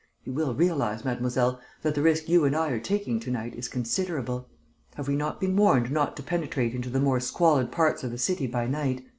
You 0.23 0.33
will 0.33 0.55
realise, 0.55 1.05
Mademoiselle, 1.05 1.61
that 1.83 1.93
the 1.93 2.01
risk 2.01 2.27
you 2.27 2.43
and 2.43 2.55
I 2.55 2.71
are 2.71 2.79
taking 2.79 3.19
to 3.19 3.29
night 3.29 3.53
is 3.53 3.67
considerable. 3.67 4.49
Have 4.95 5.07
we 5.07 5.15
not 5.15 5.39
been 5.39 5.55
warned 5.55 5.91
not 5.91 6.17
to 6.17 6.23
penetrate 6.23 6.73
into 6.73 6.89
the 6.89 6.99
more 6.99 7.19
squalid 7.19 7.71
parts 7.71 8.03
of 8.03 8.09
the 8.09 8.17
city 8.17 8.47
by 8.47 8.65
night? 8.65 9.05